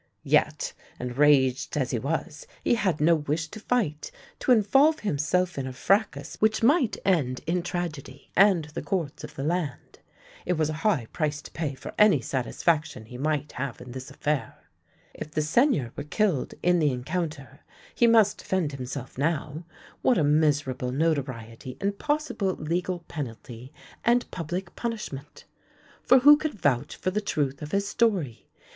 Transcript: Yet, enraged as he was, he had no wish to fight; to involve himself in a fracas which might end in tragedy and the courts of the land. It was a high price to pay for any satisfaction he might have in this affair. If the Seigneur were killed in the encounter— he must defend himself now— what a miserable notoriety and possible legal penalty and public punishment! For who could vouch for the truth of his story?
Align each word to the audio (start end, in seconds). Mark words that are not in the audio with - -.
Yet, 0.23 0.73
enraged 0.99 1.77
as 1.77 1.91
he 1.91 1.99
was, 1.99 2.47
he 2.63 2.73
had 2.73 2.99
no 2.99 3.13
wish 3.13 3.49
to 3.49 3.59
fight; 3.59 4.09
to 4.39 4.51
involve 4.51 5.01
himself 5.01 5.59
in 5.59 5.67
a 5.67 5.73
fracas 5.73 6.37
which 6.39 6.63
might 6.63 6.97
end 7.05 7.41
in 7.45 7.61
tragedy 7.61 8.31
and 8.35 8.65
the 8.73 8.81
courts 8.81 9.23
of 9.23 9.35
the 9.35 9.43
land. 9.43 9.99
It 10.43 10.53
was 10.53 10.71
a 10.71 10.81
high 10.81 11.05
price 11.13 11.39
to 11.43 11.51
pay 11.51 11.75
for 11.75 11.93
any 11.99 12.19
satisfaction 12.19 13.05
he 13.05 13.19
might 13.19 13.51
have 13.51 13.79
in 13.79 13.91
this 13.91 14.09
affair. 14.09 14.63
If 15.13 15.29
the 15.29 15.43
Seigneur 15.43 15.91
were 15.95 16.03
killed 16.03 16.55
in 16.63 16.79
the 16.79 16.89
encounter— 16.89 17.59
he 17.93 18.07
must 18.07 18.39
defend 18.39 18.71
himself 18.71 19.19
now— 19.19 19.65
what 20.01 20.17
a 20.17 20.23
miserable 20.23 20.91
notoriety 20.91 21.77
and 21.79 21.99
possible 21.99 22.55
legal 22.55 23.01
penalty 23.01 23.71
and 24.03 24.31
public 24.31 24.75
punishment! 24.75 25.43
For 26.01 26.17
who 26.21 26.37
could 26.37 26.55
vouch 26.59 26.95
for 26.95 27.11
the 27.11 27.21
truth 27.21 27.61
of 27.61 27.71
his 27.71 27.87
story? 27.87 28.49